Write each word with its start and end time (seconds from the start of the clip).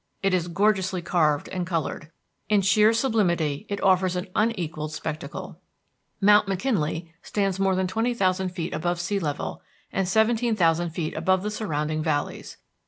It 0.23 0.33
is 0.33 0.47
gorgeously 0.47 1.03
carved 1.03 1.47
and 1.49 1.67
colored. 1.67 2.09
In 2.49 2.61
sheer 2.63 2.91
sublimity 2.91 3.67
it 3.69 3.79
offers 3.83 4.15
an 4.15 4.29
unequalled 4.33 4.93
spectacle. 4.93 5.59
Mount 6.19 6.47
McKinley 6.47 7.13
stands 7.21 7.59
more 7.59 7.75
than 7.75 7.85
20,000 7.85 8.49
feet 8.49 8.73
above 8.73 8.99
sea 8.99 9.19
level, 9.19 9.61
and 9.93 10.07
17,000 10.07 10.89
feet 10.89 11.15
above 11.15 11.43
the 11.43 11.51
surrounding 11.51 12.01
valleys. 12.01 12.57